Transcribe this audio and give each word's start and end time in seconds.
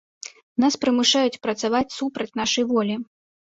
Нас 0.63 0.77
прымушаюць 0.85 1.41
працаваць 1.45 1.93
супраць 1.99 2.37
нашай 2.43 2.69
волі. 2.75 3.01